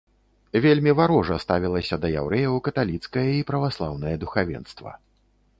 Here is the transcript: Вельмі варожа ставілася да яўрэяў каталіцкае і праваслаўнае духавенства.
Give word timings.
Вельмі 0.63 0.93
варожа 0.99 1.37
ставілася 1.43 1.99
да 2.05 2.11
яўрэяў 2.21 2.55
каталіцкае 2.71 3.29
і 3.35 3.47
праваслаўнае 3.53 4.15
духавенства. 4.25 4.99